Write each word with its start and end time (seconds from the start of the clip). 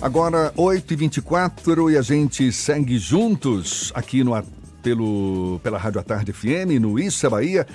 Agora, 0.00 0.52
8h24 0.56 1.92
e 1.92 1.96
a 1.96 2.02
gente 2.02 2.52
segue 2.52 2.98
juntos 2.98 3.90
aqui 3.94 4.22
no, 4.22 4.40
pelo, 4.82 5.58
pela 5.62 5.78
Rádio 5.78 6.00
à 6.00 6.02
Tarde 6.02 6.32
FM, 6.32 6.78
no 6.80 6.98
Isso 6.98 7.26
é 7.26 7.30
Bahia. 7.30 7.66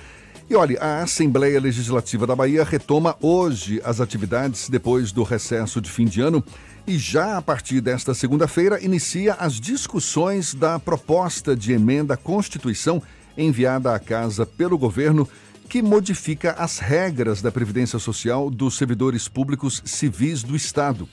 E 0.47 0.55
olha, 0.55 0.79
a 0.79 1.01
Assembleia 1.01 1.59
Legislativa 1.59 2.27
da 2.27 2.35
Bahia 2.35 2.63
retoma 2.63 3.17
hoje 3.21 3.81
as 3.83 3.99
atividades 3.99 4.69
depois 4.69 5.11
do 5.11 5.23
recesso 5.23 5.81
de 5.81 5.89
fim 5.89 6.05
de 6.05 6.21
ano 6.21 6.43
e 6.85 6.97
já 6.97 7.37
a 7.37 7.41
partir 7.41 7.81
desta 7.81 8.13
segunda-feira 8.13 8.83
inicia 8.83 9.33
as 9.33 9.59
discussões 9.59 10.53
da 10.53 10.77
proposta 10.77 11.55
de 11.55 11.73
emenda 11.73 12.13
à 12.13 12.17
Constituição 12.17 13.01
enviada 13.37 13.95
à 13.95 13.99
Casa 13.99 14.45
pelo 14.45 14.77
governo 14.77 15.27
que 15.67 15.81
modifica 15.81 16.51
as 16.51 16.79
regras 16.79 17.41
da 17.41 17.51
Previdência 17.51 17.97
Social 17.97 18.49
dos 18.49 18.77
servidores 18.77 19.27
públicos 19.27 19.81
civis 19.85 20.43
do 20.43 20.55
Estado. 20.55 21.07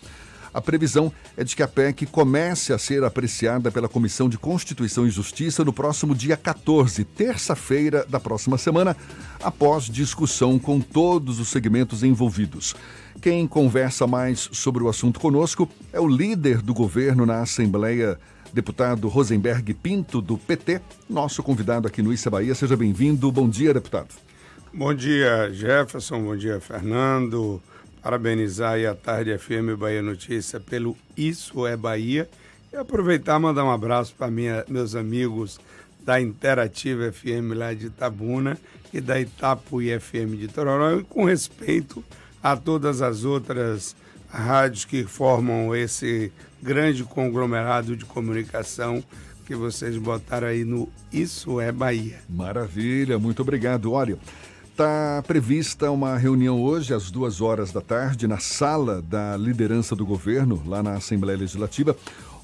A 0.53 0.61
previsão 0.61 1.13
é 1.37 1.45
de 1.45 1.55
que 1.55 1.63
a 1.63 1.69
PEC 1.69 2.07
comece 2.07 2.73
a 2.73 2.79
ser 2.79 3.05
apreciada 3.05 3.71
pela 3.71 3.89
Comissão 3.89 4.29
de 4.29 4.39
Constituição 4.39 5.07
e 5.07 5.11
Justiça 5.11 5.65
no 5.65 5.73
próximo 5.73 6.15
dia 6.15 6.37
14, 6.37 7.05
terça-feira 7.05 8.07
da 8.09 8.19
próxima 8.19 8.57
semana, 8.57 8.97
após 9.43 9.85
discussão 9.85 10.59
com 10.59 10.81
todos 10.81 11.39
os 11.39 11.49
segmentos 11.49 12.03
envolvidos. 12.03 12.75
Quem 13.21 13.47
conversa 13.47 14.07
mais 14.07 14.49
sobre 14.53 14.83
o 14.83 14.89
assunto 14.89 15.21
conosco 15.21 15.69
é 15.93 16.01
o 16.01 16.09
líder 16.09 16.63
do 16.63 16.73
governo 16.73 17.27
na 17.27 17.43
Assembleia, 17.43 18.19
deputado 18.53 19.09
Rosenberg 19.09 19.75
Pinto, 19.75 20.23
do 20.23 20.39
PT, 20.39 20.81
nosso 21.11 21.43
convidado 21.43 21.87
aqui 21.87 22.01
no 22.01 22.13
Issa 22.13 22.31
Bahia. 22.31 22.55
Seja 22.55 22.77
bem-vindo. 22.77 23.31
Bom 23.31 23.49
dia, 23.49 23.75
deputado. 23.75 24.15
Bom 24.73 24.95
dia, 24.95 25.53
Jefferson. 25.53 26.23
Bom 26.23 26.37
dia, 26.37 26.61
Fernando 26.61 27.61
parabenizar 28.09 28.73
aí 28.73 28.87
a 28.87 28.95
Tarde 28.95 29.37
FM 29.37 29.77
Bahia 29.79 30.01
Notícia 30.01 30.59
pelo 30.59 30.97
Isso 31.15 31.67
é 31.67 31.77
Bahia 31.77 32.27
e 32.73 32.77
aproveitar 32.77 33.39
mandar 33.39 33.63
um 33.65 33.71
abraço 33.71 34.15
para 34.17 34.33
meus 34.67 34.95
amigos 34.95 35.61
da 36.07 36.19
Interativa 36.19 37.13
FM 37.13 37.55
lá 37.55 37.75
de 37.75 37.89
Itabuna 37.89 38.57
e 38.95 38.99
da 39.03 39.21
Itapuí 39.21 39.91
FM 40.01 40.39
de 40.39 40.49
Tororó 40.49 41.01
e 41.01 41.05
com 41.05 41.27
respeito 41.27 42.03
a 42.43 42.57
todas 42.57 43.03
as 43.03 43.25
outras 43.27 43.95
rádios 44.31 44.87
que 44.87 45.05
formam 45.05 45.77
esse 45.77 46.33
grande 46.63 47.05
conglomerado 47.05 47.95
de 47.95 48.07
comunicação 48.07 49.05
que 49.45 49.55
vocês 49.55 49.99
botaram 49.99 50.49
aí 50.49 50.65
no 50.65 50.89
Isso 51.13 51.61
é 51.61 51.71
Bahia. 51.71 52.21
Maravilha, 52.27 53.19
muito 53.19 53.43
obrigado. 53.43 53.93
Olha, 53.93 54.17
Está 54.79 55.25
prevista 55.27 55.91
uma 55.91 56.17
reunião 56.17 56.63
hoje, 56.63 56.95
às 56.95 57.11
duas 57.11 57.41
horas 57.41 57.73
da 57.73 57.81
tarde, 57.81 58.29
na 58.29 58.39
sala 58.39 59.03
da 59.03 59.37
liderança 59.37 59.97
do 59.97 60.07
governo, 60.07 60.63
lá 60.65 60.85
na 60.85 60.93
Assembleia 60.93 61.37
Legislativa, 61.37 61.97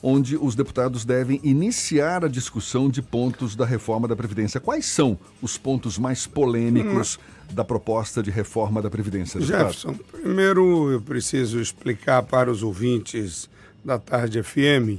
onde 0.03 0.37
os 0.37 0.57
deputados 0.57 1.05
devem 1.05 1.39
iniciar 1.45 2.25
a 2.25 2.29
discussão 2.29 2.91
de 2.91 3.01
pontos 3.01 3.55
da 3.55 3.65
reforma 3.65 4.09
da 4.09 4.17
Previdência. 4.17 4.59
Quais 4.59 4.85
são 4.85 5.17
os 5.41 5.57
pontos 5.57 5.97
mais 5.97 6.27
polêmicos 6.27 7.21
hum. 7.49 7.55
da 7.55 7.65
proposta 7.65 8.21
de 8.21 8.33
reforma 8.33 8.83
da 8.83 8.91
Previdência? 8.91 9.39
Deputado? 9.39 9.73
Jefferson, 9.73 9.95
primeiro 10.11 10.91
eu 10.91 11.01
preciso 11.01 11.61
explicar 11.61 12.25
para 12.25 12.51
os 12.51 12.65
ouvintes 12.65 13.49
da 13.85 13.97
Tarde 13.97 14.43
FM 14.43 14.99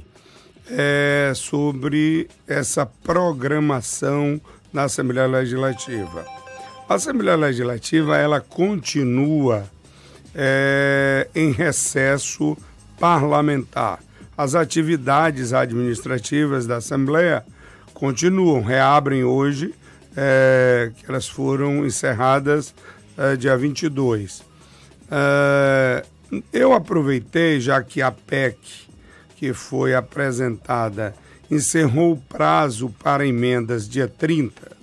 é, 0.70 1.32
sobre 1.36 2.30
essa 2.48 2.86
programação 2.86 4.40
na 4.72 4.84
Assembleia 4.84 5.26
Legislativa. 5.26 6.35
A 6.88 6.94
Assembleia 6.94 7.36
Legislativa 7.36 8.16
ela 8.16 8.40
continua 8.40 9.68
é, 10.32 11.26
em 11.34 11.50
recesso 11.50 12.56
parlamentar. 12.96 13.98
As 14.38 14.54
atividades 14.54 15.52
administrativas 15.52 16.64
da 16.64 16.76
Assembleia 16.76 17.44
continuam, 17.92 18.62
reabrem 18.62 19.24
hoje, 19.24 19.74
é, 20.16 20.92
que 20.96 21.10
elas 21.10 21.26
foram 21.26 21.84
encerradas 21.84 22.72
é, 23.18 23.34
dia 23.34 23.56
22. 23.56 24.44
É, 25.10 26.04
eu 26.52 26.72
aproveitei, 26.72 27.58
já 27.58 27.82
que 27.82 28.00
a 28.00 28.12
PEC, 28.12 28.58
que 29.34 29.52
foi 29.52 29.92
apresentada, 29.92 31.16
encerrou 31.50 32.12
o 32.12 32.16
prazo 32.16 32.94
para 33.02 33.26
emendas 33.26 33.88
dia 33.88 34.06
30, 34.06 34.75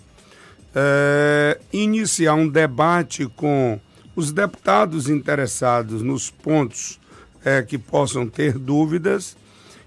é, 0.75 1.59
iniciar 1.71 2.33
um 2.35 2.47
debate 2.47 3.25
com 3.35 3.79
os 4.15 4.31
deputados 4.31 5.09
interessados 5.09 6.01
nos 6.01 6.29
pontos 6.29 6.99
é, 7.43 7.61
que 7.61 7.77
possam 7.77 8.27
ter 8.27 8.57
dúvidas 8.57 9.35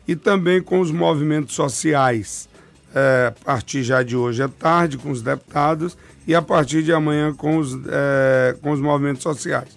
e 0.06 0.14
também 0.14 0.62
com 0.62 0.80
os 0.80 0.90
movimentos 0.90 1.54
sociais, 1.54 2.48
é, 2.94 3.32
a 3.34 3.44
partir 3.44 3.82
já 3.82 4.02
de 4.02 4.16
hoje 4.16 4.42
à 4.42 4.48
tarde 4.48 4.98
com 4.98 5.10
os 5.10 5.22
deputados 5.22 5.96
e 6.26 6.34
a 6.34 6.42
partir 6.42 6.82
de 6.82 6.92
amanhã 6.92 7.34
com 7.34 7.58
os, 7.58 7.76
é, 7.88 8.56
com 8.60 8.70
os 8.70 8.80
movimentos 8.80 9.22
sociais. 9.22 9.76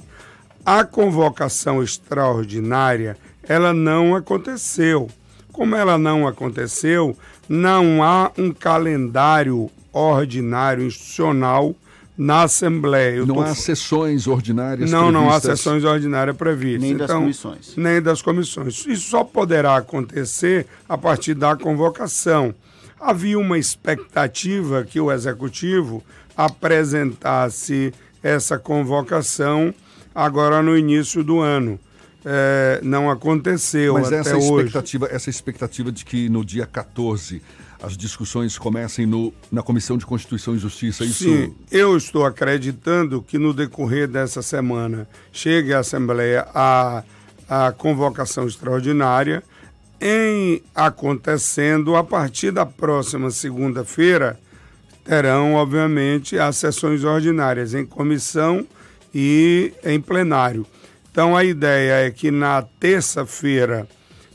A 0.65 0.83
convocação 0.83 1.81
extraordinária, 1.81 3.17
ela 3.43 3.73
não 3.73 4.15
aconteceu. 4.15 5.09
Como 5.51 5.75
ela 5.75 5.97
não 5.97 6.27
aconteceu, 6.27 7.17
não 7.47 8.03
há 8.03 8.31
um 8.37 8.51
calendário 8.51 9.69
ordinário 9.91 10.85
institucional 10.85 11.75
na 12.17 12.43
Assembleia. 12.43 13.15
Eu 13.15 13.25
não 13.25 13.35
tô... 13.35 13.41
há 13.41 13.55
sessões 13.55 14.27
ordinárias 14.27 14.91
Não, 14.91 15.03
previstas. 15.03 15.23
não 15.23 15.33
há 15.33 15.39
sessões 15.39 15.83
ordinárias 15.85 16.35
previstas. 16.35 16.81
Nem 16.81 16.91
então, 16.91 17.07
das 17.07 17.17
comissões. 17.17 17.73
Nem 17.77 18.01
das 18.01 18.21
comissões. 18.21 18.85
Isso 18.85 19.09
só 19.09 19.23
poderá 19.23 19.77
acontecer 19.77 20.67
a 20.87 20.97
partir 20.97 21.33
da 21.33 21.55
convocação. 21.55 22.53
Havia 22.99 23.39
uma 23.39 23.57
expectativa 23.57 24.83
que 24.83 24.99
o 24.99 25.09
Executivo 25.09 26.03
apresentasse 26.35 27.93
essa 28.21 28.59
convocação 28.59 29.73
agora 30.13 30.61
no 30.61 30.77
início 30.77 31.23
do 31.23 31.39
ano. 31.39 31.79
É, 32.25 32.81
não 32.83 33.09
aconteceu 33.09 33.93
Mas 33.93 34.07
até 34.07 34.17
essa 34.17 34.35
hoje. 34.35 34.45
expectativa, 34.47 35.07
essa 35.09 35.29
expectativa 35.29 35.89
de 35.89 36.03
que 36.03 36.27
no 36.27 36.43
dia 36.43 36.65
14 36.65 37.41
as 37.81 37.95
discussões 37.95 38.57
comecem 38.57 39.05
no, 39.05 39.33
na 39.51 39.63
Comissão 39.63 39.97
de 39.97 40.05
Constituição 40.05 40.55
e 40.55 40.59
Justiça. 40.59 41.03
Isso... 41.03 41.23
Sim, 41.23 41.55
eu 41.71 41.95
estou 41.95 42.25
acreditando 42.25 43.21
que 43.21 43.37
no 43.37 43.53
decorrer 43.53 44.07
dessa 44.07 44.41
semana 44.41 45.07
chegue 45.31 45.73
à 45.73 45.79
Assembleia 45.79 46.47
a, 46.53 47.03
a 47.47 47.71
convocação 47.71 48.45
extraordinária, 48.45 49.43
em 50.01 50.61
acontecendo 50.73 51.95
a 51.95 52.03
partir 52.03 52.51
da 52.51 52.65
próxima 52.65 53.31
segunda-feira, 53.31 54.39
terão, 55.03 55.55
obviamente, 55.55 56.37
as 56.37 56.57
sessões 56.57 57.03
ordinárias 57.03 57.73
em 57.73 57.85
comissão 57.85 58.65
e 59.13 59.73
em 59.83 59.99
plenário. 59.99 60.65
Então, 61.11 61.35
a 61.35 61.43
ideia 61.43 62.07
é 62.07 62.11
que 62.11 62.29
na 62.29 62.61
terça-feira 62.61 63.87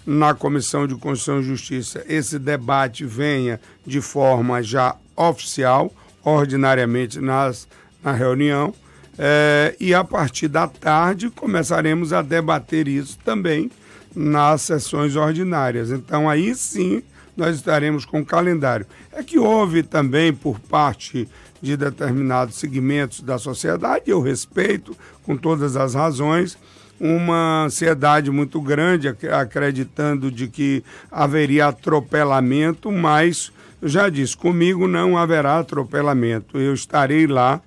na 0.06 0.34
Comissão 0.34 0.86
de 0.86 0.94
Constituição 0.94 1.40
e 1.40 1.44
Justiça 1.44 2.04
esse 2.08 2.38
debate 2.38 3.04
venha 3.04 3.60
de 3.86 4.00
forma 4.00 4.62
já 4.62 4.96
oficial, 5.16 5.92
ordinariamente 6.22 7.20
nas, 7.20 7.66
na 8.02 8.12
reunião, 8.12 8.74
é, 9.18 9.76
e 9.78 9.94
a 9.94 10.02
partir 10.02 10.48
da 10.48 10.66
tarde 10.66 11.30
começaremos 11.30 12.12
a 12.12 12.20
debater 12.20 12.88
isso 12.88 13.18
também 13.24 13.70
nas 14.14 14.62
sessões 14.62 15.16
ordinárias. 15.16 15.90
Então 15.90 16.28
aí 16.28 16.54
sim 16.54 17.02
nós 17.36 17.56
estaremos 17.56 18.04
com 18.04 18.20
o 18.20 18.26
calendário. 18.26 18.86
É 19.12 19.22
que 19.22 19.38
houve 19.38 19.82
também 19.82 20.32
por 20.32 20.58
parte 20.60 21.28
de 21.60 21.76
determinados 21.76 22.56
segmentos 22.56 23.20
da 23.20 23.38
sociedade, 23.38 24.04
eu 24.06 24.20
respeito 24.20 24.96
com 25.22 25.36
todas 25.36 25.76
as 25.76 25.94
razões, 25.94 26.58
uma 27.06 27.66
ansiedade 27.66 28.30
muito 28.30 28.58
grande, 28.62 29.08
acreditando 29.08 30.30
de 30.30 30.48
que 30.48 30.82
haveria 31.12 31.66
atropelamento, 31.66 32.90
mas 32.90 33.52
já 33.82 34.08
disse, 34.08 34.34
comigo 34.34 34.88
não 34.88 35.18
haverá 35.18 35.58
atropelamento. 35.58 36.58
Eu 36.58 36.72
estarei 36.72 37.26
lá 37.26 37.60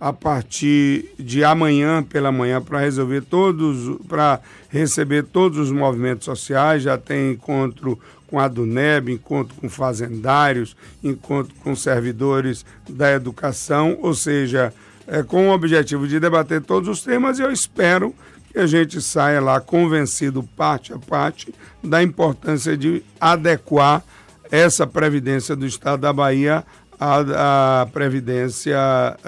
a 0.00 0.14
partir 0.14 1.10
de 1.18 1.44
amanhã 1.44 2.02
pela 2.02 2.32
manhã 2.32 2.62
para 2.62 2.80
resolver 2.80 3.20
todos, 3.20 3.98
para 4.08 4.40
receber 4.70 5.24
todos 5.24 5.58
os 5.58 5.70
movimentos 5.70 6.24
sociais. 6.24 6.84
Já 6.84 6.96
tem 6.96 7.32
encontro 7.32 7.98
com 8.28 8.40
a 8.40 8.48
Duneb, 8.48 9.12
encontro 9.12 9.54
com 9.56 9.68
fazendários, 9.68 10.74
encontro 11.04 11.54
com 11.62 11.76
servidores 11.76 12.64
da 12.88 13.12
educação, 13.12 13.98
ou 14.00 14.14
seja, 14.14 14.72
é, 15.06 15.22
com 15.22 15.50
o 15.50 15.52
objetivo 15.52 16.08
de 16.08 16.18
debater 16.18 16.62
todos 16.62 16.88
os 16.88 17.02
temas. 17.02 17.38
Eu 17.38 17.52
espero 17.52 18.14
que 18.52 18.58
a 18.58 18.66
gente 18.66 19.00
saia 19.00 19.40
lá 19.40 19.60
convencido, 19.60 20.42
parte 20.42 20.92
a 20.92 20.98
parte, 20.98 21.54
da 21.82 22.02
importância 22.02 22.76
de 22.76 23.02
adequar 23.20 24.02
essa 24.50 24.86
Previdência 24.86 25.54
do 25.54 25.64
Estado 25.64 26.00
da 26.00 26.12
Bahia 26.12 26.64
à, 26.98 27.82
à 27.82 27.86
Previdência 27.86 28.76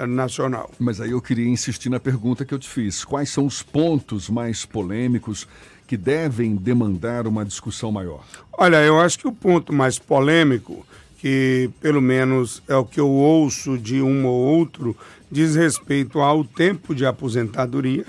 Nacional. 0.07 0.69
Mas 0.77 0.99
aí 0.99 1.11
eu 1.11 1.21
queria 1.21 1.47
insistir 1.47 1.89
na 1.89 1.99
pergunta 1.99 2.43
que 2.43 2.53
eu 2.53 2.59
te 2.59 2.69
fiz. 2.69 3.05
Quais 3.05 3.29
são 3.29 3.45
os 3.45 3.63
pontos 3.63 4.29
mais 4.29 4.65
polêmicos 4.65 5.47
que 5.87 5.95
devem 5.95 6.55
demandar 6.55 7.25
uma 7.25 7.45
discussão 7.45 7.91
maior? 7.91 8.23
Olha, 8.57 8.77
eu 8.83 8.99
acho 8.99 9.17
que 9.17 9.27
o 9.27 9.31
ponto 9.31 9.71
mais 9.71 9.97
polêmico, 9.97 10.85
que 11.17 11.69
pelo 11.79 12.01
menos 12.01 12.61
é 12.67 12.75
o 12.75 12.85
que 12.85 12.99
eu 12.99 13.09
ouço 13.09 13.77
de 13.77 14.01
um 14.01 14.25
ou 14.25 14.57
outro, 14.59 14.95
diz 15.31 15.55
respeito 15.55 16.19
ao 16.19 16.43
tempo 16.43 16.93
de 16.93 17.05
aposentadoria. 17.05 18.05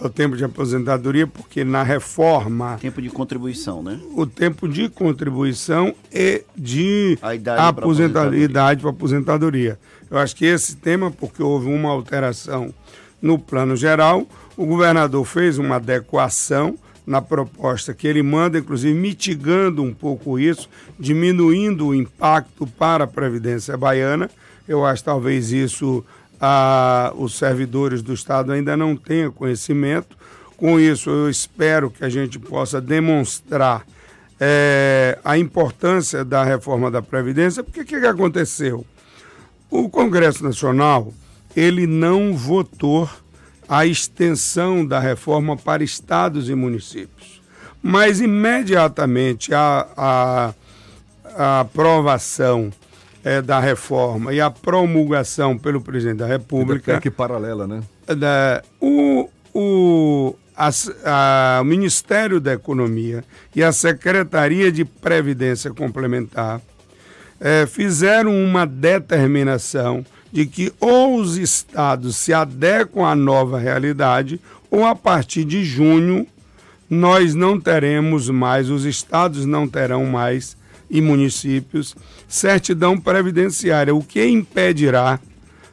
É 0.00 0.06
o 0.06 0.08
tempo 0.08 0.36
de 0.36 0.44
aposentadoria, 0.44 1.26
porque 1.26 1.62
na 1.62 1.82
reforma. 1.82 2.78
Tempo 2.80 3.02
de 3.02 3.10
contribuição, 3.10 3.82
né? 3.82 4.00
O 4.14 4.26
tempo 4.26 4.66
de 4.66 4.88
contribuição 4.88 5.94
e 6.10 6.42
de 6.56 7.18
a 7.20 7.34
idade 7.34 7.60
aposentadoria, 7.60 8.44
idade 8.44 8.80
para 8.80 8.90
aposentadoria. 8.90 9.78
Eu 10.10 10.18
acho 10.18 10.34
que 10.34 10.46
esse 10.46 10.76
tema, 10.76 11.10
porque 11.10 11.42
houve 11.42 11.68
uma 11.68 11.90
alteração 11.90 12.72
no 13.20 13.38
plano 13.38 13.76
geral, 13.76 14.26
o 14.56 14.64
governador 14.64 15.24
fez 15.26 15.58
uma 15.58 15.76
adequação 15.76 16.76
na 17.06 17.20
proposta 17.20 17.92
que 17.92 18.06
ele 18.06 18.22
manda, 18.22 18.58
inclusive 18.58 18.98
mitigando 18.98 19.82
um 19.82 19.92
pouco 19.92 20.38
isso, 20.38 20.68
diminuindo 20.98 21.88
o 21.88 21.94
impacto 21.94 22.66
para 22.66 23.04
a 23.04 23.06
Previdência 23.06 23.76
Baiana. 23.76 24.30
Eu 24.66 24.86
acho 24.86 25.04
talvez 25.04 25.52
isso 25.52 26.04
ah, 26.40 27.12
os 27.16 27.36
servidores 27.36 28.02
do 28.02 28.14
Estado 28.14 28.52
ainda 28.52 28.76
não 28.76 28.96
tenham 28.96 29.30
conhecimento. 29.30 30.16
Com 30.56 30.78
isso, 30.78 31.10
eu 31.10 31.30
espero 31.30 31.90
que 31.90 32.04
a 32.04 32.08
gente 32.08 32.38
possa 32.38 32.80
demonstrar 32.80 33.84
é, 34.38 35.18
a 35.24 35.36
importância 35.36 36.24
da 36.24 36.42
reforma 36.42 36.90
da 36.90 37.02
Previdência, 37.02 37.62
porque 37.62 37.82
o 37.82 37.84
que, 37.84 38.00
que 38.00 38.06
aconteceu? 38.06 38.84
O 39.70 39.88
Congresso 39.88 40.42
Nacional 40.42 41.12
ele 41.54 41.86
não 41.86 42.36
votou 42.36 43.08
a 43.68 43.86
extensão 43.86 44.84
da 44.84 44.98
reforma 44.98 45.56
para 45.56 45.84
estados 45.84 46.48
e 46.48 46.54
municípios. 46.54 47.40
Mas 47.82 48.20
imediatamente 48.20 49.54
a, 49.54 49.86
a, 49.96 50.54
a 51.36 51.60
aprovação 51.60 52.72
é, 53.24 53.42
da 53.42 53.60
reforma 53.60 54.32
e 54.32 54.40
a 54.40 54.50
promulgação 54.50 55.56
pelo 55.58 55.80
presidente 55.80 56.18
da 56.18 56.26
República. 56.26 56.94
É 56.94 57.00
que 57.00 57.10
paralela, 57.10 57.66
né? 57.66 57.82
Da, 58.06 58.62
o, 58.80 59.28
o, 59.54 60.36
a, 60.56 60.70
a, 61.04 61.60
o 61.60 61.64
Ministério 61.64 62.40
da 62.40 62.52
Economia 62.52 63.24
e 63.54 63.62
a 63.62 63.72
Secretaria 63.72 64.72
de 64.72 64.84
Previdência 64.84 65.70
Complementar 65.70 66.60
é, 67.40 67.66
fizeram 67.66 68.32
uma 68.32 68.66
determinação 68.66 70.04
de 70.32 70.46
que 70.46 70.72
ou 70.78 71.16
os 71.16 71.36
estados 71.36 72.16
se 72.16 72.32
adequam 72.32 73.04
à 73.04 73.14
nova 73.14 73.58
realidade, 73.58 74.40
ou 74.70 74.84
a 74.84 74.94
partir 74.94 75.44
de 75.44 75.64
junho 75.64 76.26
nós 76.88 77.34
não 77.34 77.58
teremos 77.60 78.28
mais, 78.28 78.68
os 78.68 78.84
estados 78.84 79.46
não 79.46 79.68
terão 79.68 80.04
mais 80.06 80.56
e 80.90 81.00
municípios 81.00 81.94
certidão 82.28 82.98
previdenciária, 82.98 83.94
o 83.94 84.02
que 84.02 84.26
impedirá 84.26 85.20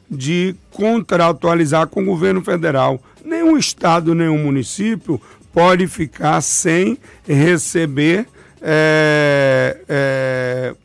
de 0.09 0.55
contratualizar 0.71 1.87
com 1.87 2.03
o 2.03 2.05
governo 2.05 2.41
federal. 2.41 3.01
Nenhum 3.25 3.57
estado, 3.57 4.15
nenhum 4.15 4.37
município 4.37 5.19
pode 5.51 5.87
ficar 5.87 6.39
sem 6.41 6.97
receber 7.27 8.27
é, 8.61 9.77
é, 9.89 10.75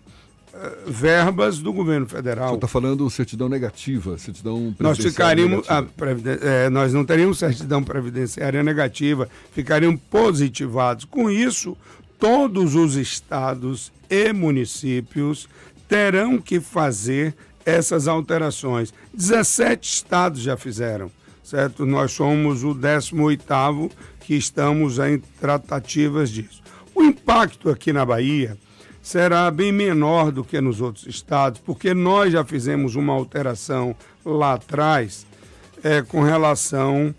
verbas 0.87 1.59
do 1.59 1.73
governo 1.73 2.07
federal. 2.07 2.51
Você 2.51 2.55
está 2.57 2.69
falando 2.69 3.09
certidão 3.11 3.49
negativa, 3.49 4.19
certidão 4.19 4.75
nós 4.79 4.99
ficaríamos, 4.99 5.67
é, 6.43 6.71
nós 6.71 6.93
não 6.93 7.05
teríamos 7.05 7.39
certidão 7.39 7.83
previdenciária 7.83 8.63
negativa, 8.63 9.29
ficariam 9.53 9.97
positivados. 9.97 11.05
Com 11.05 11.31
isso, 11.31 11.77
todos 12.23 12.77
os 12.77 12.95
estados 12.95 13.93
e 14.09 14.33
municípios 14.33 15.49
terão 15.89 16.39
que 16.39 16.61
fazer 16.61 17.35
essas 17.67 18.07
alterações. 18.07 18.95
17 19.13 19.93
estados 19.93 20.41
já 20.41 20.57
fizeram, 20.57 21.11
certo? 21.43 21.85
Nós 21.85 22.13
somos 22.13 22.63
o 22.63 22.77
18º 22.77 23.91
que 24.21 24.37
estamos 24.37 25.01
em 25.01 25.19
tratativas 25.41 26.31
disso. 26.31 26.63
O 26.95 27.03
impacto 27.03 27.69
aqui 27.69 27.93
na 27.93 28.07
Bahia 28.07 28.57
será 29.03 29.51
bem 29.51 29.73
menor 29.73 30.31
do 30.31 30.45
que 30.45 30.61
nos 30.61 30.81
outros 30.81 31.09
estados, 31.09 31.61
porque 31.61 31.93
nós 31.93 32.33
já 32.33 32.45
fizemos 32.45 32.95
uma 32.95 33.13
alteração 33.13 33.97
lá 34.25 34.53
atrás 34.53 35.27
é, 35.83 36.03
com 36.03 36.23
relação 36.23 37.13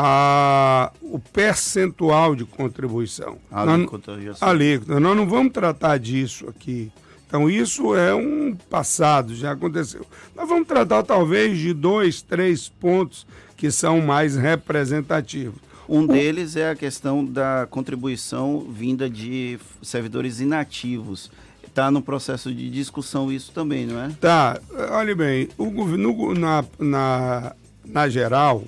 ao 0.00 1.18
percentual 1.32 2.36
de 2.36 2.44
contribuição. 2.44 3.36
A 3.50 3.62
alíquota, 3.62 4.16
nós, 4.16 4.40
alíquota. 4.40 5.00
Nós 5.00 5.16
não 5.16 5.26
vamos 5.26 5.52
tratar 5.52 5.98
disso 5.98 6.48
aqui. 6.48 6.92
Então, 7.26 7.50
isso 7.50 7.96
é 7.96 8.14
um 8.14 8.56
passado, 8.70 9.34
já 9.34 9.50
aconteceu. 9.50 10.06
Nós 10.36 10.48
vamos 10.48 10.68
tratar 10.68 11.02
talvez 11.02 11.58
de 11.58 11.74
dois, 11.74 12.22
três 12.22 12.68
pontos 12.68 13.26
que 13.56 13.72
são 13.72 14.00
mais 14.00 14.36
representativos. 14.36 15.60
Um 15.88 16.06
deles 16.06 16.54
é 16.54 16.70
a 16.70 16.76
questão 16.76 17.24
da 17.24 17.66
contribuição 17.68 18.60
vinda 18.70 19.10
de 19.10 19.58
servidores 19.82 20.38
inativos. 20.38 21.28
Está 21.66 21.90
no 21.90 22.00
processo 22.00 22.54
de 22.54 22.70
discussão 22.70 23.32
isso 23.32 23.50
também, 23.50 23.84
não 23.84 24.00
é? 24.00 24.10
Tá. 24.20 24.60
Olha 24.92 25.16
bem, 25.16 25.48
o 25.58 25.70
governo, 25.70 26.34
na, 26.34 26.64
na, 26.78 27.52
na 27.84 28.08
geral, 28.08 28.64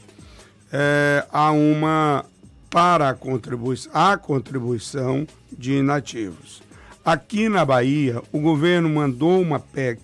é, 0.73 1.25
há 1.33 1.51
uma 1.51 2.25
para 2.71 3.11
a 3.11 3.15
contribuição, 3.15 3.91
a 3.93 4.17
contribuição 4.17 5.27
de 5.53 5.75
inativos. 5.75 6.63
Aqui 7.05 7.49
na 7.49 7.65
Bahia, 7.65 8.23
o 8.31 8.39
governo 8.41 8.89
mandou 8.89 9.41
uma 9.41 9.59
PEC. 9.59 10.01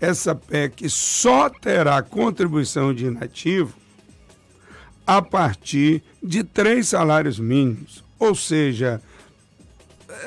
Essa 0.00 0.34
PEC 0.34 0.88
só 0.88 1.50
terá 1.50 2.00
contribuição 2.02 2.94
de 2.94 3.06
inativo 3.06 3.74
a 5.06 5.20
partir 5.20 6.02
de 6.22 6.42
três 6.42 6.88
salários 6.88 7.38
mínimos. 7.38 8.02
Ou 8.18 8.34
seja, 8.34 9.02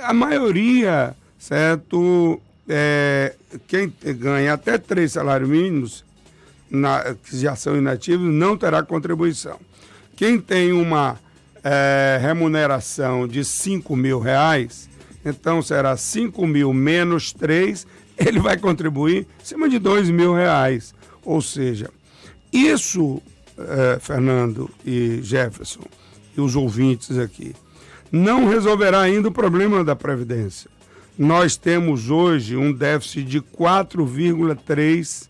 a 0.04 0.14
maioria, 0.14 1.16
certo? 1.40 2.40
É, 2.68 3.36
quem 3.68 3.94
ganha 4.18 4.54
até 4.54 4.78
três 4.78 5.14
salários 5.14 5.50
mínimos, 5.50 6.04
na, 6.70 7.16
que 7.16 7.38
já 7.38 7.56
são 7.56 7.78
inativos, 7.78 8.32
não 8.32 8.58
terá 8.58 8.84
contribuição. 8.84 9.60
Quem 10.16 10.40
tem 10.40 10.72
uma 10.72 11.20
é, 11.64 12.18
remuneração 12.22 13.28
de 13.28 13.44
5 13.44 13.96
mil 13.96 14.20
reais, 14.20 14.90
então 15.24 15.62
será 15.62 15.98
5 15.98 16.46
mil 16.48 16.74
menos 16.74 17.34
3, 17.34 17.86
ele 18.18 18.40
vai 18.40 18.58
contribuir 18.58 19.28
em 19.42 19.46
cima 19.46 19.68
de 19.68 19.80
2 19.80 20.10
mil 20.10 20.34
reais. 20.34 20.94
Ou 21.24 21.42
seja, 21.42 21.90
isso 22.54 23.22
eh, 23.58 23.98
Fernando 24.02 24.70
e 24.86 25.22
Jefferson, 25.22 25.86
e 26.38 26.42
os 26.42 26.58
ouvintes 26.58 27.18
aqui, 27.18 27.56
não 28.12 28.50
resolverá 28.50 29.00
ainda 29.00 29.30
o 29.30 29.32
problema 29.32 29.82
da 29.82 29.96
Previdência. 29.96 30.70
Nós 31.18 31.56
temos 31.56 32.10
hoje 32.10 32.58
um 32.58 32.74
déficit 32.74 33.24
de 33.24 33.42
4,3 33.42 35.30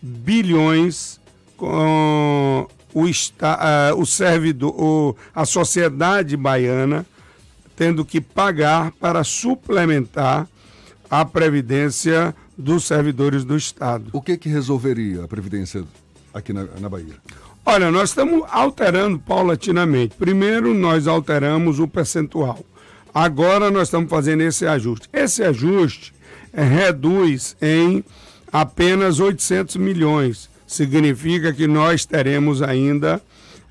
bilhões 0.00 1.20
com 1.56 2.68
o, 2.94 3.08
esta, 3.08 3.92
uh, 3.92 4.00
o 4.00 4.06
servidor, 4.06 4.74
o, 4.80 5.16
a 5.34 5.44
sociedade 5.44 6.36
baiana 6.36 7.04
tendo 7.76 8.04
que 8.04 8.20
pagar 8.20 8.90
para 8.92 9.22
suplementar 9.22 10.48
a 11.08 11.24
previdência 11.24 12.34
dos 12.56 12.84
servidores 12.84 13.44
do 13.44 13.56
Estado. 13.56 14.10
O 14.12 14.20
que 14.20 14.36
que 14.36 14.48
resolveria 14.48 15.22
a 15.22 15.28
previdência 15.28 15.84
aqui 16.34 16.52
na, 16.52 16.64
na 16.80 16.88
Bahia? 16.88 17.14
Olha, 17.64 17.90
nós 17.90 18.10
estamos 18.10 18.44
alterando 18.50 19.18
paulatinamente. 19.18 20.16
Primeiro, 20.16 20.74
nós 20.74 21.06
alteramos 21.06 21.78
o 21.78 21.86
percentual. 21.86 22.58
Agora, 23.14 23.70
nós 23.70 23.88
estamos 23.88 24.10
fazendo 24.10 24.40
esse 24.40 24.66
ajuste. 24.66 25.08
Esse 25.12 25.44
ajuste 25.44 26.12
é, 26.52 26.64
reduz 26.64 27.56
em 27.62 28.04
apenas 28.52 29.20
800 29.20 29.76
milhões. 29.76 30.48
Significa 30.66 31.52
que 31.52 31.66
nós 31.66 32.04
teremos 32.04 32.62
ainda 32.62 33.22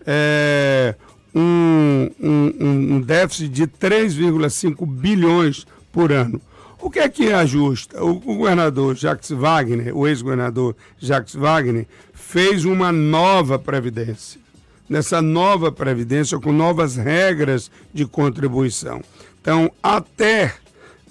é, 0.05 0.96
um, 1.34 2.10
um, 2.19 2.96
um 2.96 3.01
déficit 3.01 3.50
de 3.50 3.67
3,5 3.67 4.86
bilhões 4.88 5.65
por 5.91 6.12
ano. 6.12 6.41
O 6.79 6.89
que 6.89 7.00
é 7.00 7.10
que 7.10 7.34
ajusta? 7.34 8.03
O, 8.03 8.15
governador 8.15 8.96
Jacques 8.96 9.29
Wagner, 9.31 9.96
o 9.96 10.07
ex-governador 10.07 10.75
Jacques 11.00 11.36
Wagner, 11.36 11.88
fez 12.13 12.65
uma 12.65 12.91
nova 12.91 13.57
previdência. 13.57 14.39
Nessa 14.88 15.22
nova 15.22 15.72
previdência, 15.72 16.39
com 16.39 16.51
novas 16.51 16.96
regras 16.96 17.69
de 17.93 18.05
contribuição. 18.05 19.01
Então, 19.41 19.72
até 19.81 20.53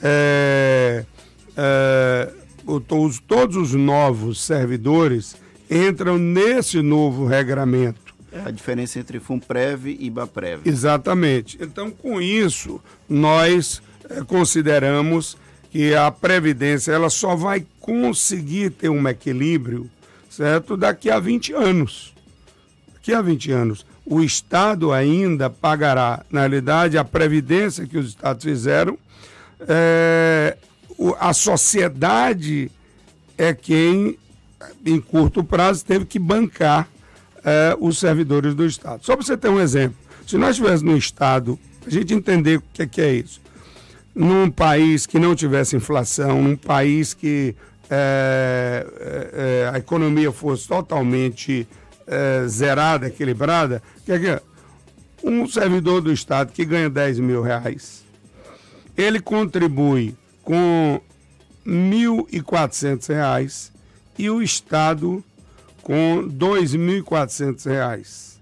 é, 0.03 1.05
é, 1.57 2.33
todos, 2.89 3.21
todos 3.21 3.57
os 3.57 3.75
novos 3.75 4.41
servidores 4.41 5.37
entram 5.71 6.19
nesse 6.19 6.83
novo 6.83 7.27
regramento. 7.27 8.15
É 8.33 8.41
a 8.49 8.51
diferença 8.51 8.99
entre 8.99 9.19
FUNPREV 9.19 9.97
e 9.99 10.07
IBAPREV. 10.07 10.69
Exatamente. 10.69 11.57
Então, 11.61 11.91
com 11.91 12.21
isso, 12.21 12.81
nós 13.09 13.81
é, 14.11 14.23
consideramos 14.23 15.37
que 15.71 15.95
a 15.95 16.11
Previdência 16.11 16.93
ela 16.93 17.09
só 17.09 17.35
vai 17.35 17.65
conseguir 17.81 18.71
ter 18.71 18.89
um 18.89 19.09
equilíbrio, 19.09 19.91
certo? 20.29 20.77
Daqui 20.77 21.11
a 21.11 21.19
20 21.19 21.53
anos. 21.55 22.15
Daqui 22.95 23.13
a 23.13 23.23
20 23.23 23.53
anos. 23.53 23.87
O 24.05 24.23
Estado 24.23 24.93
ainda 24.93 25.49
pagará, 25.49 26.25
na 26.31 26.41
realidade, 26.41 26.99
a 26.99 27.05
Previdência 27.05 27.87
que 27.87 27.99
os 27.99 28.09
Estados 28.09 28.45
fizeram. 28.45 28.99
É, 29.67 30.57
a 31.19 31.33
sociedade 31.33 32.71
é 33.37 33.53
quem, 33.53 34.19
em 34.85 35.01
curto 35.01 35.45
prazo, 35.45 35.85
teve 35.85 36.05
que 36.05 36.19
bancar 36.19 36.89
é, 37.45 37.77
os 37.79 37.99
servidores 37.99 38.55
do 38.55 38.67
Estado. 38.67 39.05
Só 39.05 39.15
para 39.15 39.25
você 39.25 39.37
ter 39.37 39.49
um 39.49 39.61
exemplo, 39.61 39.97
se 40.27 40.37
nós 40.37 40.51
estivéssemos 40.51 40.83
no 40.83 40.97
Estado, 40.97 41.59
a 41.87 41.91
gente 41.91 42.15
entender 42.15 42.57
o 42.57 42.63
que 42.73 42.83
é, 42.83 42.87
que 42.87 43.01
é 43.01 43.13
isso, 43.13 43.41
num 44.15 44.51
país 44.51 45.07
que 45.07 45.19
não 45.19 45.35
tivesse 45.35 45.77
inflação, 45.77 46.43
num 46.43 46.57
país 46.57 47.13
que 47.15 47.55
é, 47.89 48.87
é, 48.99 49.31
é 49.65 49.71
a 49.73 49.79
economia 49.79 50.33
fosse 50.33 50.67
totalmente 50.67 51.69
é, 52.07 52.47
zerada, 52.49 53.07
equilibrada, 53.07 53.83
que 54.05 54.13
é 54.13 54.19
que 54.19 54.43
um 55.23 55.47
servidor 55.47 56.01
do 56.01 56.13
Estado 56.13 56.53
que 56.53 56.65
ganha 56.65 56.89
10 56.89 57.21
mil 57.21 57.43
reais, 57.43 58.05
ele 58.97 59.21
contribui 59.21 60.17
com 60.47 60.99
R$ 61.65 61.73
1.400 61.73 63.71
e 64.17 64.31
o 64.31 64.41
Estado 64.41 65.23
com 65.83 66.21
R$ 66.21 66.29
2.400. 66.29 68.37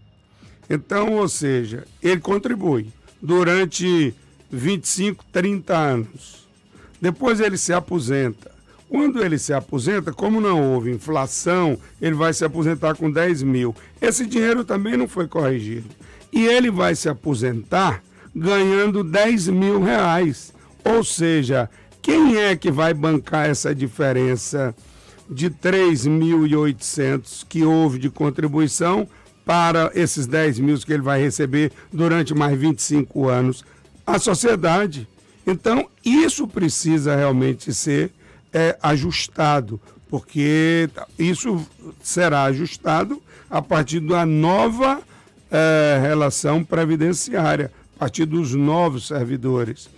Então, 0.68 1.14
ou 1.14 1.26
seja, 1.26 1.86
ele 2.02 2.20
contribui 2.20 2.88
durante 3.22 4.14
25, 4.50 5.24
30 5.32 5.74
anos. 5.74 6.46
Depois 7.00 7.40
ele 7.40 7.56
se 7.56 7.72
aposenta. 7.72 8.52
Quando 8.86 9.24
ele 9.24 9.38
se 9.38 9.54
aposenta, 9.54 10.12
como 10.12 10.42
não 10.42 10.74
houve 10.74 10.92
inflação, 10.92 11.78
ele 12.02 12.14
vai 12.14 12.34
se 12.34 12.44
aposentar 12.44 12.96
com 12.96 13.10
10 13.10 13.42
mil. 13.42 13.74
Esse 14.00 14.24
dinheiro 14.26 14.62
também 14.62 14.94
não 14.94 15.08
foi 15.08 15.26
corrigido. 15.26 15.88
E 16.30 16.44
ele 16.44 16.70
vai 16.70 16.94
se 16.94 17.08
aposentar 17.08 18.02
ganhando 18.36 19.02
10 19.02 19.48
mil 19.48 19.82
reais. 19.82 20.52
Ou 20.84 21.02
seja, 21.02 21.70
quem 22.04 22.36
é 22.36 22.54
que 22.54 22.70
vai 22.70 22.92
bancar 22.92 23.48
essa 23.48 23.74
diferença 23.74 24.74
de 25.28 25.48
3.800 25.48 27.46
que 27.48 27.64
houve 27.64 27.98
de 27.98 28.10
contribuição 28.10 29.08
para 29.42 29.90
esses 29.94 30.26
10 30.26 30.58
mil 30.58 30.78
que 30.80 30.92
ele 30.92 31.00
vai 31.00 31.18
receber 31.18 31.72
durante 31.90 32.34
mais 32.34 32.60
25 32.60 33.26
anos. 33.26 33.64
A 34.06 34.18
sociedade. 34.18 35.08
Então, 35.46 35.88
isso 36.04 36.46
precisa 36.46 37.16
realmente 37.16 37.72
ser 37.72 38.12
é, 38.52 38.76
ajustado, 38.82 39.80
porque 40.10 40.90
isso 41.18 41.66
será 42.02 42.44
ajustado 42.44 43.22
a 43.48 43.62
partir 43.62 44.00
da 44.00 44.26
nova 44.26 45.00
é, 45.50 45.98
relação 46.02 46.62
previdenciária, 46.62 47.72
a 47.96 48.00
partir 48.00 48.26
dos 48.26 48.52
novos 48.54 49.06
servidores. 49.06 49.88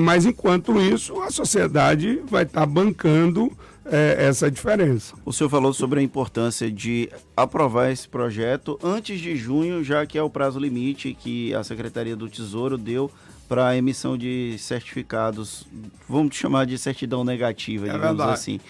Mas, 0.00 0.24
enquanto 0.24 0.80
isso, 0.80 1.20
a 1.20 1.30
sociedade 1.30 2.22
vai 2.26 2.44
estar 2.44 2.64
bancando 2.66 3.50
é, 3.84 4.16
essa 4.28 4.50
diferença. 4.50 5.14
O 5.24 5.32
senhor 5.32 5.50
falou 5.50 5.72
sobre 5.72 6.00
a 6.00 6.02
importância 6.02 6.70
de 6.70 7.10
aprovar 7.36 7.90
esse 7.90 8.08
projeto 8.08 8.78
antes 8.82 9.20
de 9.20 9.36
junho, 9.36 9.82
já 9.82 10.06
que 10.06 10.16
é 10.16 10.22
o 10.22 10.30
prazo 10.30 10.58
limite 10.58 11.16
que 11.18 11.52
a 11.54 11.64
Secretaria 11.64 12.14
do 12.14 12.28
Tesouro 12.28 12.78
deu 12.78 13.10
para 13.48 13.68
a 13.68 13.76
emissão 13.76 14.16
de 14.16 14.56
certificados, 14.58 15.66
vamos 16.08 16.36
chamar 16.36 16.64
de 16.64 16.78
certidão 16.78 17.24
negativa, 17.24 17.86
é 17.86 17.92
digamos 17.92 18.16
verdade. 18.16 18.32
assim. 18.32 18.60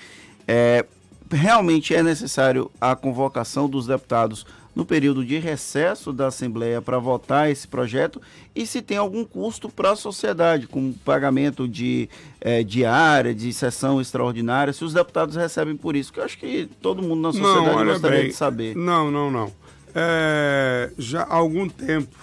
É, 0.48 0.84
realmente 1.30 1.94
é 1.94 2.02
necessário 2.02 2.70
a 2.80 2.96
convocação 2.96 3.68
dos 3.68 3.86
deputados 3.86 4.44
no 4.74 4.84
período 4.84 5.24
de 5.24 5.38
recesso 5.38 6.12
da 6.12 6.28
Assembleia 6.28 6.80
para 6.80 6.98
votar 6.98 7.50
esse 7.50 7.68
projeto 7.68 8.20
e 8.54 8.66
se 8.66 8.80
tem 8.80 8.96
algum 8.96 9.24
custo 9.24 9.68
para 9.68 9.92
a 9.92 9.96
sociedade, 9.96 10.66
com 10.66 10.92
pagamento 11.04 11.68
de 11.68 12.08
é, 12.40 12.62
diária, 12.62 13.34
de 13.34 13.52
sessão 13.52 14.00
extraordinária, 14.00 14.72
se 14.72 14.84
os 14.84 14.94
deputados 14.94 15.36
recebem 15.36 15.76
por 15.76 15.94
isso, 15.94 16.12
que 16.12 16.20
eu 16.20 16.24
acho 16.24 16.38
que 16.38 16.68
todo 16.80 17.02
mundo 17.02 17.20
na 17.20 17.32
sociedade 17.32 17.76
não, 17.76 17.84
gostaria 17.84 18.20
bem, 18.20 18.28
de 18.28 18.34
saber. 18.34 18.76
Não, 18.76 19.10
não, 19.10 19.30
não. 19.30 19.52
É, 19.94 20.90
já 20.96 21.22
há 21.22 21.34
algum 21.34 21.68
tempo 21.68 22.16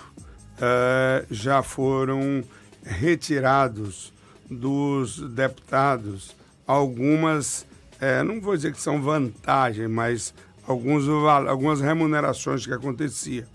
é, 0.60 1.26
já 1.30 1.62
foram 1.62 2.44
retirados 2.84 4.12
dos 4.50 5.20
deputados 5.20 6.36
algumas, 6.66 7.66
é, 8.00 8.22
não 8.22 8.40
vou 8.40 8.56
dizer 8.56 8.72
que 8.74 8.82
são 8.82 9.02
vantagens, 9.02 9.90
mas 9.90 10.34
alguns, 10.72 11.08
algumas 11.48 11.82
remunerações 11.82 12.66
que 12.66 12.72
acontecia. 12.72 13.48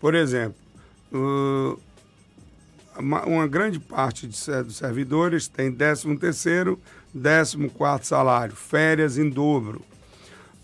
Por 0.00 0.14
exemplo, 0.14 0.56
uma, 2.98 3.46
grande 3.46 3.78
parte 3.78 4.26
dos 4.26 4.48
servidores 4.76 5.46
tem 5.46 5.72
13 5.72 6.16
terceiro, 6.16 6.78
14 7.14 7.68
quarto 7.70 8.06
salário, 8.06 8.56
férias 8.56 9.18
em 9.18 9.30
dobro. 9.30 9.82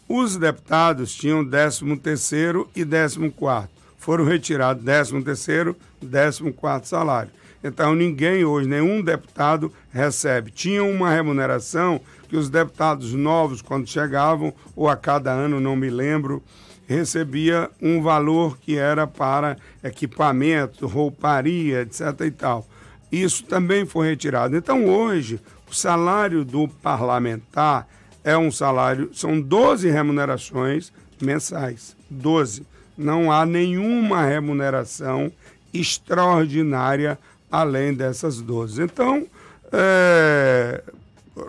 Os 0.09 0.37
deputados 0.37 1.15
tinham 1.15 1.49
13 1.49 1.97
terceiro 1.97 2.69
e 2.75 2.85
14 2.85 3.31
quarto. 3.31 3.71
Foram 3.99 4.25
retirados 4.25 4.85
13 4.85 5.23
terceiro, 5.23 5.77
14 6.01 6.53
quarto 6.53 6.89
salário. 6.89 7.31
Então 7.65 7.95
ninguém 7.95 8.45
hoje, 8.45 8.69
nenhum 8.69 9.01
deputado 9.01 9.73
recebe. 9.91 10.51
Tinha 10.51 10.85
uma 10.85 11.11
remuneração 11.11 11.99
que 12.29 12.37
os 12.37 12.51
deputados 12.51 13.15
novos, 13.15 13.63
quando 13.63 13.89
chegavam, 13.89 14.53
ou 14.77 14.87
a 14.87 14.95
cada 14.95 15.33
ano, 15.33 15.59
não 15.59 15.75
me 15.75 15.89
lembro, 15.89 16.43
recebia 16.87 17.71
um 17.81 18.03
valor 18.03 18.59
que 18.59 18.77
era 18.77 19.07
para 19.07 19.57
equipamento, 19.83 20.87
rouparia, 20.87 21.81
etc. 21.81 22.21
e 22.27 22.31
tal. 22.31 22.67
Isso 23.11 23.45
também 23.45 23.87
foi 23.87 24.09
retirado. 24.09 24.55
Então 24.55 24.85
hoje, 24.85 25.41
o 25.67 25.75
salário 25.75 26.45
do 26.45 26.69
parlamentar 26.69 27.89
é 28.23 28.37
um 28.37 28.51
salário, 28.51 29.11
são 29.15 29.41
12 29.41 29.89
remunerações 29.89 30.93
mensais. 31.21 31.97
12. 32.11 32.67
Não 32.97 33.33
há 33.33 33.47
nenhuma 33.47 34.23
remuneração 34.25 35.33
extraordinária 35.73 37.19
além 37.55 37.95
dessas 37.95 38.41
12. 38.41 38.83
Então, 38.83 39.27
é, 39.73 40.83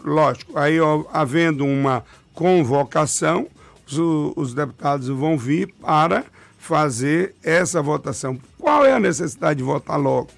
lógico, 0.03 0.57
aí 0.57 0.79
ó, 0.79 1.03
havendo 1.11 1.65
uma 1.65 2.05
convocação, 2.33 3.47
os, 3.87 3.97
os 4.35 4.53
deputados 4.53 5.07
vão 5.07 5.35
vir 5.35 5.73
para 5.81 6.23
fazer 6.59 7.33
essa 7.43 7.81
votação. 7.81 8.39
Qual 8.59 8.85
é 8.85 8.93
a 8.93 8.99
necessidade 8.99 9.57
de 9.57 9.63
votar 9.63 9.99
logo? 9.99 10.29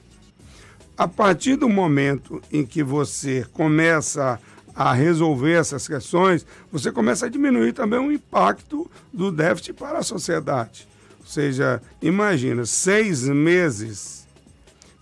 A 0.97 1.07
partir 1.07 1.57
do 1.57 1.67
momento 1.67 2.41
em 2.51 2.65
que 2.65 2.81
você 2.81 3.45
começa 3.51 4.39
a 4.73 4.93
resolver 4.93 5.53
essas 5.53 5.87
questões, 5.87 6.45
você 6.71 6.91
começa 6.91 7.25
a 7.25 7.29
diminuir 7.29 7.73
também 7.73 7.99
o 7.99 8.11
impacto 8.11 8.89
do 9.11 9.31
déficit 9.31 9.73
para 9.73 9.99
a 9.99 10.03
sociedade. 10.03 10.87
Ou 11.19 11.25
seja, 11.25 11.81
imagina, 12.01 12.65
seis 12.65 13.23
meses 13.23 14.26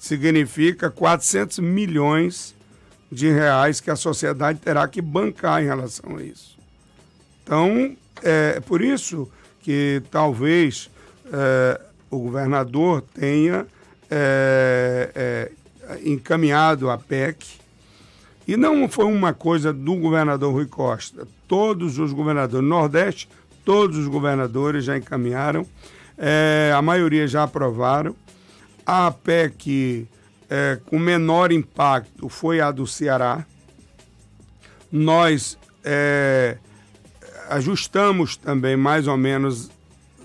significa 0.05 0.91
400 0.91 1.57
milhões 1.59 2.53
de 3.11 3.31
reais 3.31 3.81
que 3.81 3.89
a 3.89 3.95
sociedade 3.95 4.59
terá 4.59 4.87
que 4.87 5.01
bancar 5.01 5.63
em 5.63 5.65
relação 5.65 6.17
a 6.17 6.23
isso. 6.23 6.57
Então, 7.43 7.97
é 8.21 8.59
por 8.59 8.81
isso 8.83 9.27
que 9.61 10.03
talvez 10.11 10.91
é, 11.33 11.81
o 12.11 12.19
governador 12.19 13.01
tenha 13.01 13.65
é, 14.11 15.09
é, 15.15 15.51
encaminhado 16.03 16.91
a 16.91 16.99
PEC. 16.99 17.43
E 18.47 18.55
não 18.55 18.87
foi 18.87 19.05
uma 19.05 19.33
coisa 19.33 19.73
do 19.73 19.95
governador 19.95 20.53
Rui 20.53 20.67
Costa. 20.67 21.27
Todos 21.47 21.97
os 21.97 22.13
governadores 22.13 22.61
do 22.61 22.61
Nordeste, 22.61 23.27
todos 23.63 23.97
os 23.97 24.07
governadores 24.07 24.85
já 24.85 24.95
encaminharam, 24.95 25.65
é, 26.15 26.71
a 26.75 26.81
maioria 26.83 27.27
já 27.27 27.41
aprovaram. 27.41 28.15
A 28.85 29.09
PEC 29.11 30.07
é, 30.49 30.79
com 30.85 30.99
menor 30.99 31.51
impacto 31.51 32.29
foi 32.29 32.61
a 32.61 32.71
do 32.71 32.85
Ceará. 32.85 33.45
Nós 34.91 35.57
é, 35.83 36.57
ajustamos 37.49 38.37
também 38.37 38.75
mais 38.75 39.07
ou 39.07 39.17
menos 39.17 39.71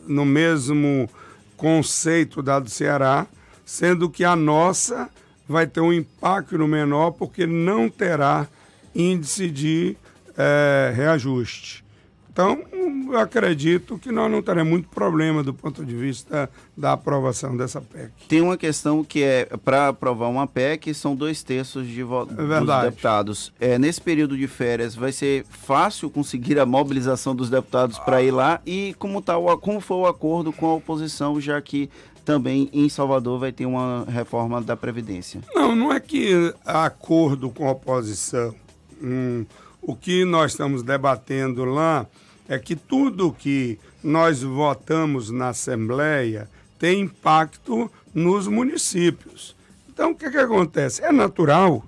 no 0.07 0.25
mesmo 0.25 1.09
conceito 1.57 2.43
da 2.43 2.59
do 2.59 2.71
Ceará, 2.71 3.27
sendo 3.65 4.11
que 4.11 4.25
a 4.25 4.35
nossa 4.35 5.09
vai 5.49 5.67
ter 5.67 5.81
um 5.81 5.93
impacto 5.93 6.57
menor 6.67 7.13
porque 7.13 7.47
não 7.47 7.89
terá 7.89 8.47
índice 8.95 9.51
de 9.51 9.97
é, 10.37 10.93
reajuste. 10.95 11.85
Então, 12.33 12.65
eu 13.13 13.19
acredito 13.19 13.99
que 13.99 14.13
nós 14.13 14.31
não 14.31 14.41
teremos 14.41 14.71
muito 14.71 14.89
problema 14.89 15.43
do 15.43 15.53
ponto 15.53 15.85
de 15.85 15.97
vista 15.97 16.49
da 16.77 16.93
aprovação 16.93 17.57
dessa 17.57 17.81
PEC. 17.81 18.13
Tem 18.29 18.41
uma 18.41 18.57
questão 18.57 19.03
que 19.03 19.23
é, 19.23 19.47
para 19.65 19.89
aprovar 19.89 20.29
uma 20.29 20.47
PEC, 20.47 20.95
são 20.95 21.17
dois 21.17 21.43
terços 21.43 21.89
de 21.89 22.03
votos 22.03 22.39
é 22.39 22.61
dos 22.61 22.83
deputados. 22.83 23.53
É, 23.59 23.79
nesse 23.79 24.01
período 24.01 24.37
de 24.37 24.47
férias, 24.47 24.95
vai 24.95 25.11
ser 25.11 25.45
fácil 25.49 26.09
conseguir 26.09 26.59
a 26.61 26.65
mobilização 26.67 27.35
dos 27.35 27.51
deputados 27.51 27.99
para 27.99 28.23
ir 28.23 28.31
lá? 28.31 28.61
E 28.65 28.95
como, 28.99 29.21
tá 29.21 29.37
o, 29.37 29.59
como 29.59 29.81
foi 29.81 29.97
o 29.97 30.07
acordo 30.07 30.53
com 30.53 30.67
a 30.67 30.75
oposição, 30.75 31.41
já 31.41 31.61
que 31.61 31.91
também 32.25 32.71
em 32.73 32.89
Salvador 32.89 33.41
vai 33.41 33.51
ter 33.51 33.67
uma 33.67 34.05
reforma 34.09 34.61
da 34.61 34.77
Previdência? 34.77 35.41
Não, 35.53 35.75
não 35.75 35.93
é 35.93 35.99
que 35.99 36.55
acordo 36.65 37.51
com 37.51 37.67
a 37.67 37.73
oposição. 37.73 38.55
Hum, 39.03 39.45
o 39.83 39.95
que 39.95 40.25
nós 40.25 40.53
estamos 40.53 40.83
debatendo 40.83 41.65
lá 41.65 42.07
é 42.49 42.59
que 42.59 42.75
tudo 42.75 43.33
que 43.33 43.79
nós 44.03 44.43
votamos 44.43 45.31
na 45.31 45.51
Assembleia 45.51 46.49
tem 46.79 47.03
impacto 47.03 47.91
nos 48.15 48.47
municípios. 48.47 49.55
Então, 49.89 50.13
o 50.13 50.15
que, 50.15 50.31
que 50.31 50.39
acontece? 50.39 51.03
É 51.03 51.13
natural, 51.13 51.85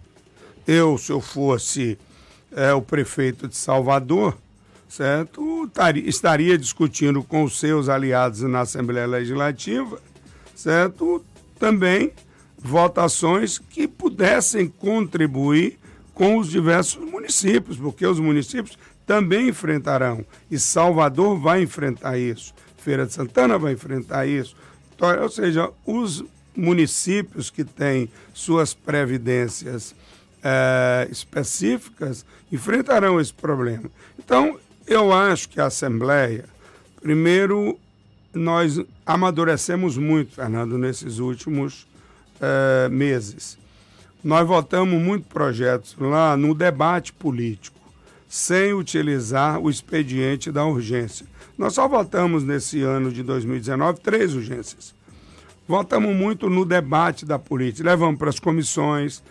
eu, 0.66 0.96
se 0.98 1.10
eu 1.10 1.20
fosse 1.20 1.98
é, 2.52 2.72
o 2.72 2.82
prefeito 2.82 3.48
de 3.48 3.56
Salvador, 3.56 4.36
certo, 4.88 5.70
estaria 6.04 6.58
discutindo 6.58 7.22
com 7.22 7.44
os 7.44 7.58
seus 7.58 7.88
aliados 7.88 8.42
na 8.42 8.60
Assembleia 8.60 9.06
Legislativa, 9.06 9.98
certo, 10.54 11.24
também 11.58 12.12
votações 12.58 13.58
que 13.58 13.88
pudessem 13.88 14.68
contribuir 14.68 15.78
com 16.22 16.38
os 16.38 16.48
diversos 16.48 17.02
municípios, 17.04 17.76
porque 17.76 18.06
os 18.06 18.20
municípios 18.20 18.78
também 19.04 19.48
enfrentarão. 19.48 20.24
E 20.48 20.56
Salvador 20.56 21.36
vai 21.36 21.62
enfrentar 21.62 22.16
isso. 22.16 22.54
Feira 22.76 23.04
de 23.04 23.12
Santana 23.12 23.58
vai 23.58 23.72
enfrentar 23.72 24.24
isso. 24.24 24.54
Ou 25.20 25.28
seja, 25.28 25.68
os 25.84 26.24
municípios 26.54 27.50
que 27.50 27.64
têm 27.64 28.08
suas 28.32 28.72
previdências 28.72 29.96
é, 30.44 31.08
específicas 31.10 32.24
enfrentarão 32.52 33.20
esse 33.20 33.34
problema. 33.34 33.90
Então, 34.16 34.60
eu 34.86 35.12
acho 35.12 35.48
que 35.48 35.60
a 35.60 35.66
Assembleia, 35.66 36.44
primeiro, 37.00 37.76
nós 38.32 38.80
amadurecemos 39.04 39.98
muito, 39.98 40.36
Fernando, 40.36 40.78
nesses 40.78 41.18
últimos 41.18 41.84
é, 42.40 42.88
meses. 42.88 43.60
Nós 44.22 44.46
votamos 44.46 45.02
muito 45.02 45.26
projetos 45.26 45.96
lá 45.98 46.36
no 46.36 46.54
debate 46.54 47.12
político 47.12 47.80
sem 48.28 48.72
utilizar 48.72 49.58
o 49.58 49.68
expediente 49.68 50.50
da 50.50 50.64
urgência. 50.64 51.26
Nós 51.58 51.74
só 51.74 51.86
votamos 51.86 52.42
nesse 52.44 52.80
ano 52.80 53.12
de 53.12 53.22
2019 53.22 54.00
três 54.00 54.34
urgências. 54.34 54.94
Votamos 55.68 56.16
muito 56.16 56.48
no 56.48 56.64
debate 56.64 57.26
da 57.26 57.38
política, 57.38 57.90
levamos 57.90 58.18
para 58.18 58.30
as 58.30 58.40
comissões, 58.40 59.22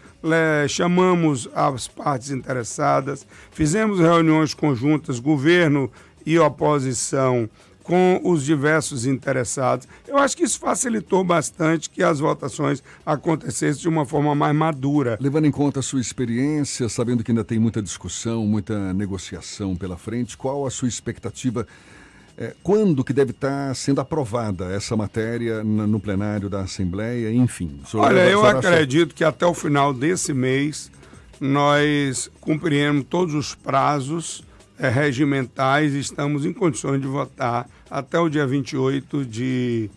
chamamos 0.70 1.50
as 1.54 1.88
partes 1.88 2.30
interessadas, 2.30 3.26
fizemos 3.52 4.00
reuniões 4.00 4.54
conjuntas, 4.54 5.20
governo 5.20 5.92
e 6.26 6.38
oposição, 6.38 7.50
com 7.84 8.22
os 8.24 8.44
diversos 8.46 9.06
interessados. 9.06 9.88
Eu 10.08 10.18
acho 10.18 10.36
que 10.38 10.44
isso 10.44 10.60
facilitou 10.60 11.24
bastante 11.24 11.90
que 11.90 12.04
as 12.04 12.20
votações 12.20 12.84
acontecessem 13.06 13.82
de 13.82 13.90
uma 13.90 14.06
forma 14.06 14.34
mais 14.36 14.56
madura. 14.56 15.18
Levando 15.20 15.46
em 15.46 15.52
conta 15.52 15.80
a 15.80 15.84
sua 15.84 16.00
experiência, 16.00 16.88
sabendo 16.90 17.24
que 17.24 17.32
ainda 17.32 17.44
tem 17.44 17.60
muita 17.60 17.82
discussão, 17.82 18.46
muita 18.46 18.94
negociação 18.94 19.76
pela 19.76 19.98
frente, 19.98 20.38
qual 20.38 20.66
a 20.66 20.72
sua 20.72 20.88
expectativa? 20.88 21.68
É, 22.38 22.54
quando 22.64 23.04
que 23.04 23.14
deve 23.14 23.32
estar 23.32 23.76
sendo 23.76 24.00
aprovada 24.00 24.74
essa 24.74 24.96
matéria 24.96 25.64
no 25.64 26.00
plenário 26.00 26.50
da 26.50 26.62
Assembleia, 26.62 27.32
enfim? 27.32 27.80
Olha, 27.94 28.22
eu 28.22 28.46
acredito 28.46 29.14
que 29.14 29.24
até 29.24 29.46
o 29.46 29.54
final 29.54 29.94
desse 29.94 30.34
mês 30.34 30.90
nós 31.40 32.32
cumpriremos 32.40 33.06
todos 33.10 33.36
os 33.36 33.54
prazos 33.54 34.44
é, 34.80 34.90
regimentais 34.90 35.94
e 35.94 36.00
estamos 36.00 36.46
em 36.46 36.54
condições 36.54 37.02
de 37.02 37.08
votar 37.08 37.68
até 37.92 38.18
o 38.18 38.30
dia 38.30 38.48
28 38.48 39.26
de, 39.26 39.90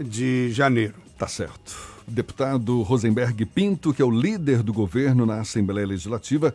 de 0.00 0.50
janeiro. 0.50 0.94
Tá 1.18 1.28
certo. 1.28 1.94
Deputado 2.08 2.80
Rosenberg 2.82 3.44
Pinto, 3.44 3.92
que 3.92 4.00
é 4.00 4.04
o 4.04 4.10
líder 4.10 4.62
do 4.62 4.72
governo 4.72 5.26
na 5.26 5.40
Assembleia 5.40 5.86
Legislativa, 5.86 6.54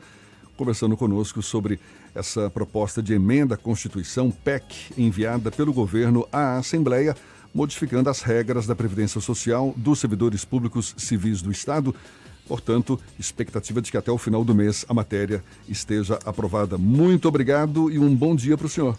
conversando 0.57 0.97
conosco 0.97 1.41
sobre 1.41 1.79
essa 2.13 2.49
proposta 2.49 3.01
de 3.01 3.13
emenda 3.13 3.53
à 3.53 3.57
Constituição 3.57 4.31
PEC 4.31 4.93
enviada 4.97 5.51
pelo 5.51 5.71
governo 5.71 6.27
à 6.31 6.57
Assembleia, 6.57 7.15
modificando 7.53 8.09
as 8.09 8.21
regras 8.21 8.65
da 8.67 8.75
Previdência 8.75 9.21
Social 9.21 9.73
dos 9.77 9.99
servidores 9.99 10.43
públicos 10.43 10.95
civis 10.97 11.41
do 11.41 11.51
Estado 11.51 11.95
Portanto, 12.49 12.99
expectativa 13.19 13.79
de 13.79 13.91
que 13.91 13.97
até 13.97 14.11
o 14.11 14.17
final 14.17 14.43
do 14.43 14.55
mês 14.55 14.83
a 14.89 14.93
matéria 14.93 15.43
esteja 15.67 16.17
aprovada. 16.25 16.79
Muito 16.79 17.27
obrigado 17.27 17.91
e 17.91 17.99
um 17.99 18.15
bom 18.15 18.35
dia 18.35 18.57
para 18.57 18.65
o 18.65 18.69
senhor. 18.69 18.97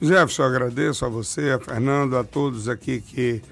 Jefferson, 0.00 0.44
agradeço 0.44 1.04
a 1.04 1.08
você, 1.08 1.50
a 1.50 1.58
Fernando, 1.58 2.16
a 2.16 2.24
todos 2.24 2.68
aqui 2.68 3.00
que 3.00 3.42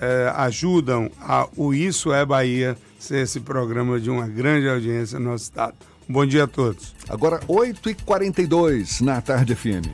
eh, 0.00 0.32
ajudam 0.36 1.10
a 1.20 1.48
o 1.56 1.72
Isso 1.72 2.12
é 2.12 2.24
Bahia 2.24 2.76
ser 2.98 3.22
esse 3.22 3.40
programa 3.40 3.98
de 3.98 4.10
uma 4.10 4.26
grande 4.26 4.68
audiência 4.68 5.18
no 5.18 5.30
nosso 5.30 5.44
estado. 5.44 5.74
Bom 6.08 6.26
dia 6.26 6.44
a 6.44 6.46
todos. 6.46 6.94
Agora, 7.08 7.40
8h42 7.48 9.00
na 9.00 9.20
Tarde 9.22 9.54
FM. 9.54 9.86